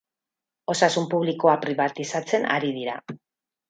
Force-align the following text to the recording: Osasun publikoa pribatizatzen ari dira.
Osasun 0.75 1.05
publikoa 1.13 1.55
pribatizatzen 1.69 2.53
ari 2.59 2.77
dira. 2.83 3.01